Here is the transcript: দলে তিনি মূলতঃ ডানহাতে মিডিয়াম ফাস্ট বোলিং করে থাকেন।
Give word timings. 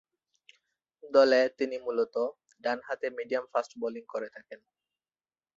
দলে 1.03 1.41
তিনি 1.57 1.75
মূলতঃ 1.85 2.25
ডানহাতে 2.63 3.07
মিডিয়াম 3.17 3.45
ফাস্ট 3.51 3.71
বোলিং 3.81 4.03
করে 4.13 4.27
থাকেন। 4.35 4.59